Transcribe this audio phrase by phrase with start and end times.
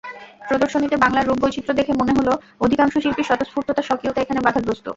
[0.41, 2.31] প্রদর্শনীতে বাংলার রূপ-বৈচিত্র্য দেখে মনে হলো,
[2.61, 4.85] অধিকাংশ শিল্পীর স্বতঃস্ফূর্ততা-স্বকীয়তা এখানে বাধাগ্রস্ত।